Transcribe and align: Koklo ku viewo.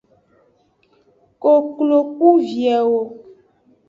Koklo 1.41 1.97
ku 2.15 2.29
viewo. 2.47 3.01